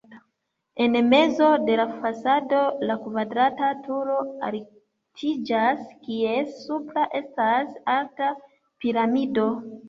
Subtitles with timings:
[0.83, 2.61] En mezo de la fasado
[2.91, 4.15] la kvadrata turo
[4.49, 8.33] altiĝas, kies supro estas alta
[8.81, 9.47] piramido.